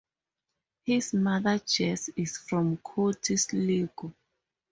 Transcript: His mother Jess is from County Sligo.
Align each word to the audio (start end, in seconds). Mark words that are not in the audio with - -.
His 0.83 1.13
mother 1.13 1.59
Jess 1.59 2.09
is 2.15 2.35
from 2.39 2.77
County 2.77 3.37
Sligo. 3.37 4.11